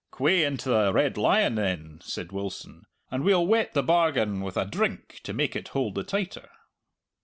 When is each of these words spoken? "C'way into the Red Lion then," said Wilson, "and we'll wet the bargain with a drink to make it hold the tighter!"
"C'way 0.17 0.43
into 0.43 0.69
the 0.69 0.91
Red 0.91 1.15
Lion 1.15 1.53
then," 1.53 1.99
said 2.01 2.31
Wilson, 2.31 2.87
"and 3.11 3.23
we'll 3.23 3.45
wet 3.45 3.75
the 3.75 3.83
bargain 3.83 4.41
with 4.41 4.57
a 4.57 4.65
drink 4.65 5.19
to 5.21 5.31
make 5.31 5.55
it 5.55 5.67
hold 5.67 5.93
the 5.93 6.03
tighter!" 6.03 6.49